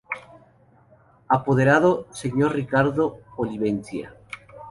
Apoderado 1.27 2.07
Sr. 2.11 2.51
Ricardo 2.55 3.19
Olivencia. 3.37 4.15